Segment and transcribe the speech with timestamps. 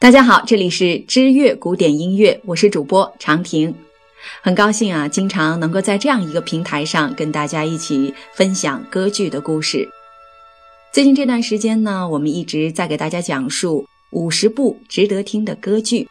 [0.00, 3.74] 大家好，这里是知乐古典音乐，我是主播长亭，
[4.40, 9.86] 很高兴啊，经常能够在这样一个平台上跟大家一起分享歌剧的故事。
[10.90, 16.08] 最近这段时间呢，我们一直在给大家讲述五十部值得听的歌剧。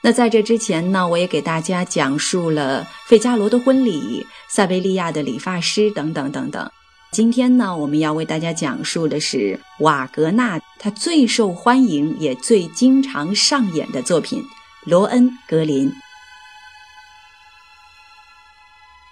[0.00, 6.70] 那在这之前呢，我也给大家讲述了《费加罗的婚礼》《塞维利亚的理发师》等等等等。
[7.14, 14.42] 今天呢，我们要为大家讲述的是瓦格纳他最受欢迎也最经常上演的作品
[14.82, 15.88] 《罗恩格林》。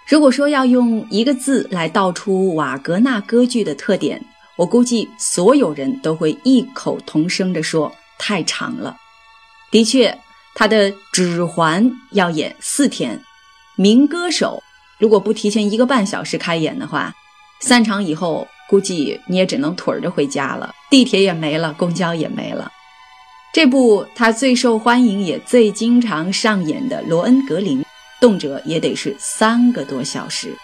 [0.08, 4.20] 如果说要用一个字来道出瓦格纳歌剧的特点，
[4.56, 8.96] 我估计所有人都会异口同声地说：太长了。
[9.70, 10.18] 的确，
[10.56, 13.22] 他的指环要演四天，
[13.76, 14.60] 名歌手
[14.98, 17.14] 如果不提前一个半小时开演的话。
[17.62, 22.70] 散场以后，估计你也只能腿着回家了，地铁也没了，公交也没了。
[23.54, 27.80] 这部他最受欢迎也最经常上演的《罗恩格林》，
[28.20, 30.56] 动辄也得是三个多小时。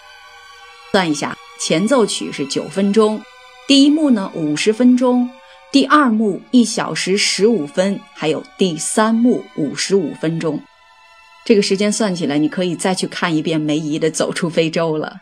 [0.91, 3.21] 算一下，前奏曲是九分钟，
[3.67, 5.29] 第一幕呢五十分钟，
[5.71, 10.59] 第二幕一小时十五分，还有第三幕五十五分钟。
[11.45, 15.15] 这个时间算起来，你可以再去看一遍梅姨的《走出非洲》了。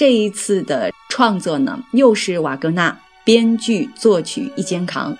[0.00, 5.14] 这一次的创作呢，又是瓦格纳编剧作曲一肩扛。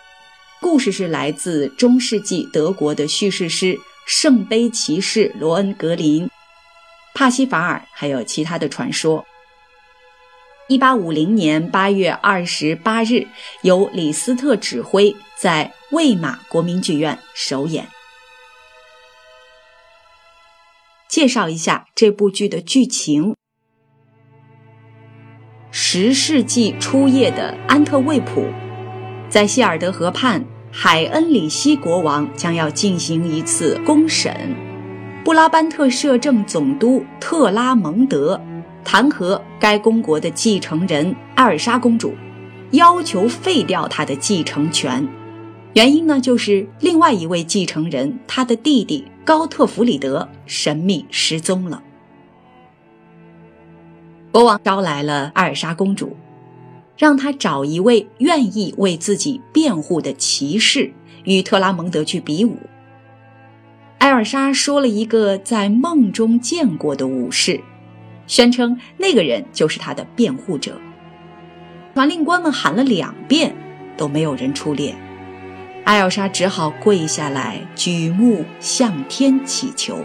[0.58, 3.74] 故事是来自中世纪德国的叙事诗
[4.06, 6.24] 《圣杯骑士罗恩格林》、
[7.12, 9.22] 帕西法尔，还有其他的传说。
[10.66, 13.26] 一八五零年八月二十八日，
[13.60, 17.86] 由李斯特指挥，在魏玛国民剧院首演。
[21.06, 23.36] 介绍一下这部剧的剧情。
[25.72, 28.44] 十世纪初叶的安特卫普，
[29.28, 34.34] 在希尔德河畔，海恩里希国王将要进行一次公审。
[35.24, 38.40] 布拉班特摄政总督特拉蒙德
[38.82, 42.14] 弹劾该公国的继承人艾尔莎公主，
[42.72, 45.06] 要求废掉她的继承权。
[45.74, 51.80] 原因呢，就是另外一位继承人他的弟弟高特弗里德神秘失踪了。
[54.32, 56.16] 国王招来了艾尔莎公主，
[56.96, 60.92] 让她找一位愿意为自己辩护的骑士
[61.24, 62.56] 与特拉蒙德去比武。
[63.98, 67.60] 艾尔莎说了一个在梦中见过的武士，
[68.26, 70.80] 宣称那个人就是他的辩护者。
[71.92, 73.54] 传令官们喊了两遍，
[73.96, 74.94] 都没有人出列，
[75.84, 79.98] 艾尔莎只好跪下来，举目向天祈求。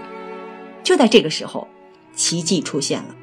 [0.84, 1.68] 就在这个时候，
[2.16, 3.16] 奇迹出现了。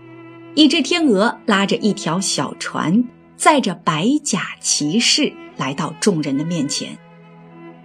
[0.55, 3.05] 一只天鹅拉着一条小船，
[3.37, 6.99] 载着白甲骑士来到众人的面前。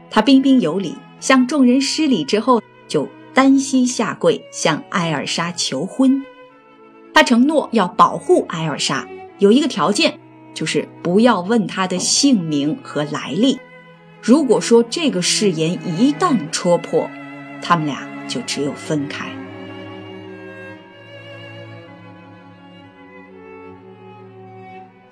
[0.10, 6.22] 他彬彬有礼，向众人施礼之后，就单膝下跪向艾尔莎求婚。
[7.14, 9.08] 他承诺要保护艾尔莎，
[9.40, 10.20] 有一个条件，
[10.54, 13.58] 就是不要问他的姓名和来历。
[14.22, 17.10] 如果说这个誓言一旦戳破，
[17.62, 19.30] 他们俩就只有分开。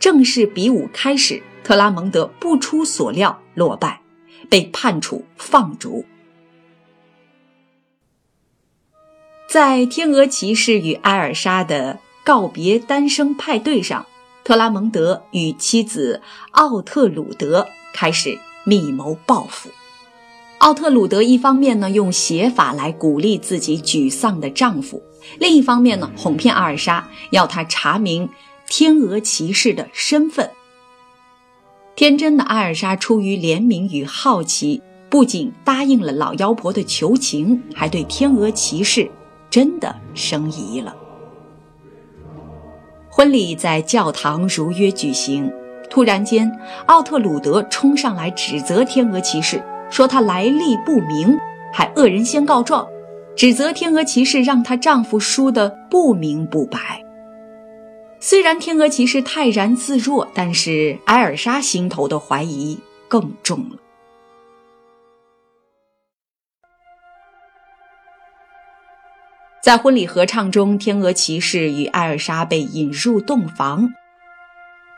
[0.06, 4.02] 正式比武开始，特拉蒙德不出所料落败，
[4.52, 6.06] 被判处放逐。
[9.50, 14.06] 在天鹅骑士与艾尔莎的告别单身派对上，
[14.44, 16.22] 特拉蒙德与妻子
[16.52, 19.72] 奥特鲁德开始密谋报复。
[20.60, 25.02] 奥特鲁德一方面呢用写法来鼓励自己沮丧的丈夫，
[25.40, 28.30] 另一方面呢哄骗艾尔莎，要她查明。
[28.68, 30.50] 天鹅骑士的身份。
[31.96, 39.10] 天真的艾尔莎出于怜悯与好奇，不仅答应了老妖婆的求情，还对天鹅骑士
[39.50, 40.94] 真的生疑了。
[43.10, 45.50] 婚礼在教堂如约举行，
[45.90, 46.52] 突然间，
[46.88, 51.38] 奥特鲁德冲上来指责天鹅骑士，说他来历不明，
[51.72, 52.86] 还恶人先告状，
[53.38, 57.05] 指责天鹅骑士让她丈夫输得不明不白。
[58.28, 63.78] 虽然天鹅骑士泰然自若，但是艾尔莎心头的怀疑更重了。
[69.62, 73.94] 在婚礼合唱中，天鹅骑士与艾尔莎被引入洞房，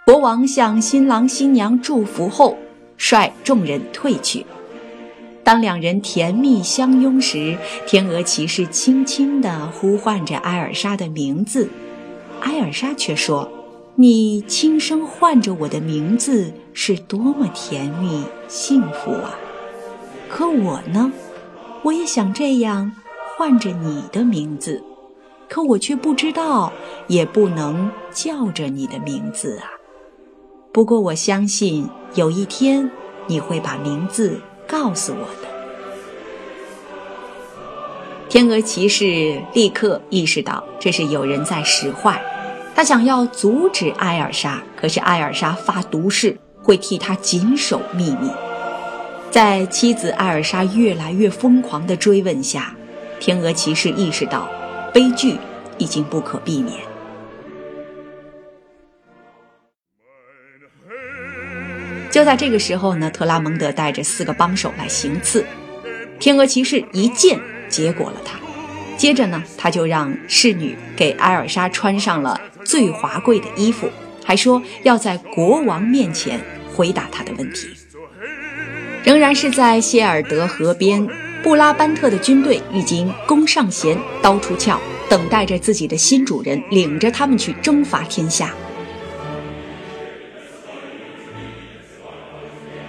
[0.06, 2.58] 国王向新郎新娘祝福后，
[2.96, 4.46] 率众人退去。
[5.44, 11.70] 当两人甜蜜相拥时，天鹅骑士轻轻地呼唤着艾尔莎的名字。
[12.42, 13.50] 艾尔莎却说
[13.96, 19.38] ：“你轻声唤着我的名字，是多么甜蜜幸福啊！”
[20.30, 21.12] 可我呢，
[21.84, 22.92] 我也想这样
[23.36, 24.84] 唤着你的名字，
[25.50, 26.72] 可我却不知道，
[27.08, 29.72] 也不能叫着你的名字啊。
[30.72, 32.92] 不过我相信，有一天
[33.26, 35.57] 你会把名字告诉我的。
[38.30, 42.22] 天鹅骑士立刻意识到这是有人在使坏，
[42.76, 48.30] 他想要阻止艾尔莎，可是艾尔莎发毒誓会替他谨守秘密。
[49.32, 52.76] 在妻子艾尔莎越来越疯狂的追问下，
[53.18, 54.50] 天鹅骑士意识到
[54.94, 55.38] 悲剧
[55.78, 56.78] 已经不可避免。
[62.12, 65.46] 就在这个时候呢，特拉蒙德带着四个帮手来行刺，
[66.20, 68.40] 天鹅骑士一剑结果了他。
[68.98, 73.90] 接着呢，他就让侍女给艾尔莎穿上了最华贵的衣服，
[74.26, 76.40] 还说要在国王面前
[76.74, 77.70] 回答他的问题。
[79.04, 81.08] 仍然是在谢尔德河边，
[81.44, 88.54] 布拉班特的军队已经弓上弦，刀出鞘，等待着自己的新主人领着他们去征伐天下。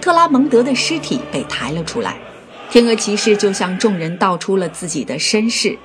[0.01, 2.17] 特拉蒙德的尸体被抬了出来，
[2.71, 5.75] 天鹅骑士就向众人道出了自己的身世：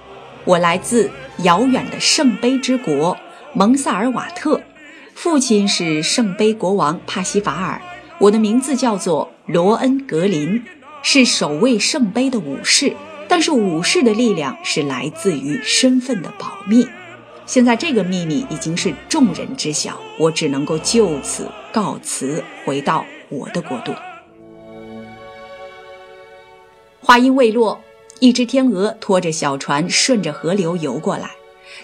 [0.44, 3.16] 我来自遥远的圣杯之国
[3.54, 4.60] 蒙萨尔瓦特，
[5.14, 7.80] 父亲是圣杯国王帕西法尔，
[8.18, 10.62] 我的名字叫做罗恩格林，
[11.02, 12.92] 是守卫圣杯的武士，
[13.26, 16.86] 但是武士的力量是来自于身份的保密。
[17.46, 23.94] 现在这个秘密已经是众人知晓，我只能够就此告辞，回到我的国度。
[27.04, 27.78] 话音未落，
[28.18, 31.32] 一只天鹅拖着小船顺着河流游过来。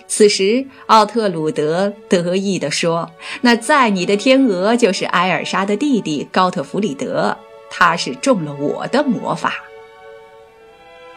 [0.06, 3.10] 此时，奥特鲁德得意地说
[3.42, 7.36] ：“那载你的天鹅就是埃尔莎的弟弟高特弗里德，
[7.70, 9.62] 他是中了我的魔法。”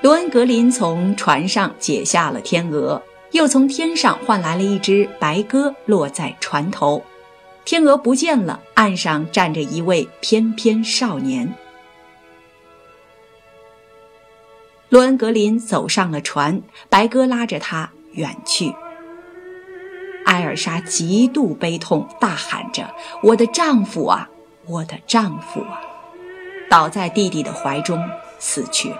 [0.04, 3.02] 罗恩格林从船上解下了天鹅，
[3.32, 7.02] 又从天上换来了一只白鸽，落在船头。
[7.64, 11.56] 天鹅不见了，岸上站着一位翩翩少年。
[14.94, 18.72] 罗恩格林走上了船，白鸽拉着他远去。
[20.24, 22.94] 艾尔莎极度悲痛，大喊着
[23.24, 24.30] ：“我的丈夫啊，
[24.68, 25.81] 我的丈夫啊！”
[26.69, 28.00] 倒在弟弟的怀中
[28.38, 28.94] 死去。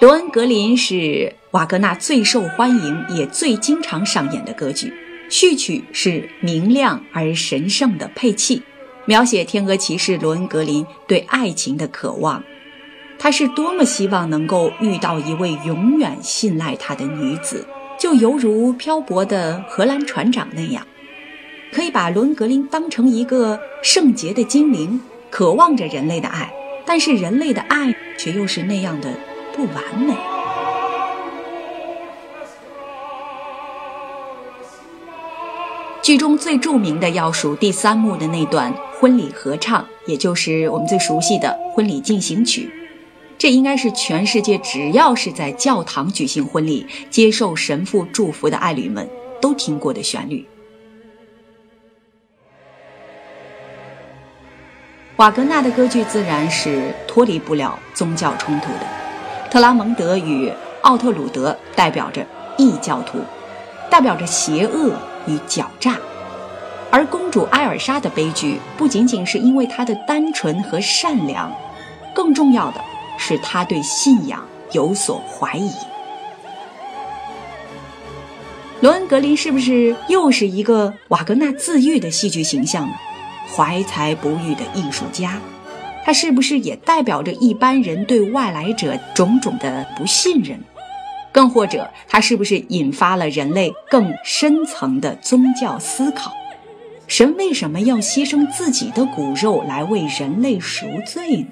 [0.00, 4.92] 罗恩格林是瓦格纳最受欢迎也最经常上演的歌剧，
[5.30, 8.62] 序曲是明亮而神圣的配器，
[9.06, 12.44] 描写天鹅骑士罗恩格林对爱情的渴望。
[13.18, 17.66] 他是多么希望能够遇到一位永远信赖他的女子，
[17.98, 20.86] 就犹如漂泊的荷兰船长那样，
[21.72, 25.00] 可以把伦格林当成一个圣洁的精灵，
[25.30, 26.48] 渴望着人类的爱，
[26.86, 29.12] 但是人类的爱却又是那样的
[29.52, 30.14] 不完美。
[36.00, 42.72] 剧中最著名的要数第三幕的那段婚礼合唱，也就是我们最熟悉的婚礼进行曲。
[43.38, 49.08] 这应该是全世界只要是在教堂举行婚礼、接受神父祝福的爱侣们
[49.40, 50.44] 都听过的旋律。
[55.16, 58.86] 瓦格纳的歌剧自然是脱离不了宗教冲突的。
[59.50, 63.18] 特拉蒙德与奥特鲁德代表着异教徒，
[63.88, 64.92] 代表着邪恶
[65.26, 65.96] 与狡诈，
[66.90, 71.52] 而公主艾尔莎的悲剧不仅仅是因为她的单纯和善良，
[72.14, 72.84] 更重要的。
[73.18, 75.70] 是他对信仰有所怀疑。
[78.80, 82.94] 罗恩格林是不是又是一个瓦格纳自愈的戏剧形象呢？
[83.54, 85.40] 怀才不遇的艺术家，
[86.04, 90.62] 他是不是也代表着一般人对外来者种种的不信任？
[91.32, 96.32] 更或者，他是不是引发了人类更深层的宗教思考？
[97.06, 101.48] 神为什么要牺牲自己的骨肉来为人类赎罪呢？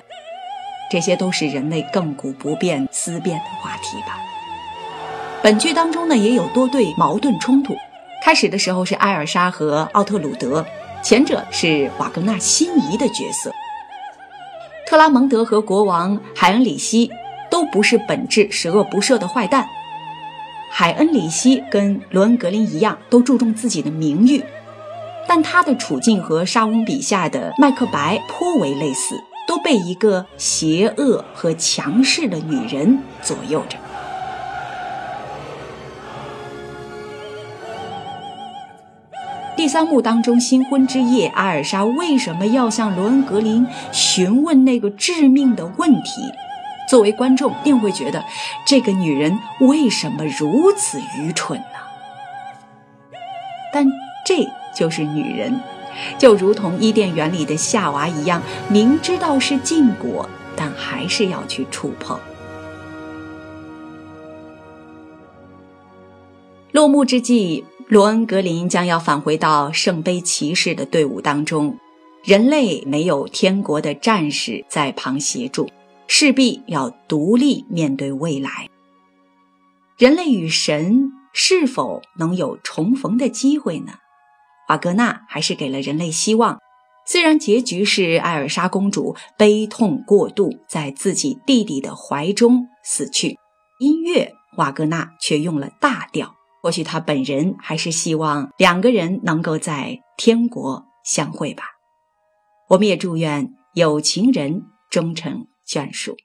[0.91, 4.19] 这些都是人类亘古不变思辨的话题吧。
[5.43, 7.77] 本剧当中呢，也有多对矛盾冲突。
[8.23, 10.65] 开始的时候是艾尔莎和奥特鲁德，
[11.03, 13.53] 前者是瓦格纳心仪的角色。
[14.89, 17.11] 特拉蒙德和国王海恩里希
[17.51, 19.67] 都不是本质十恶不赦的坏蛋。
[20.71, 24.43] 海恩里希跟罗恩格林一样，都注重自己的名誉，
[25.29, 29.17] 但他的处境和莎翁笔下的麦克白颇为类似。
[29.57, 33.79] 都被一个邪恶和强势的女人左右着。
[39.57, 46.21] 第三幕当中，新婚之夜，阿尔莎为什么要向罗恩格林询问那个致命的问题？
[46.91, 48.23] 作为观众，定会觉得
[48.67, 51.79] 这个女人为什么如此愚蠢呢？
[53.73, 53.91] 但
[54.27, 55.59] 这就是女人，
[56.19, 62.19] 就如同伊甸园里的夏娃一样，明知道是禁果，但还是要去触碰。
[66.73, 71.79] 落幕之际，罗恩格林将要返回到圣杯骑士的队伍当中，
[72.23, 75.71] 人类没有天国的战士在旁协助，
[76.07, 78.69] 势必要独立面对未来。
[79.97, 83.95] 人类与神是否能有重逢的机会呢？
[84.69, 86.59] 瓦格纳还是给了人类希望，
[87.07, 93.39] 虽然结局是艾尔莎公主悲痛过度，在自己弟弟的怀中死去，
[93.79, 96.35] 音乐瓦格纳却用了大调。
[96.63, 101.63] 或许他本人还是希望两个人能够在天国相会吧。
[102.71, 106.17] 我们也祝愿有情人终成眷属。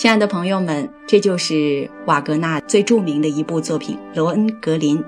[0.00, 4.98] 亲爱的朋友们，这就是瓦格纳最著名的一部作品《罗恩格林》。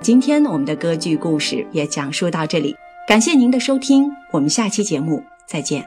[0.00, 2.74] 今天我们的歌剧故事也讲述到这里，
[3.06, 5.86] 感谢您的收听，我们下期节目再见。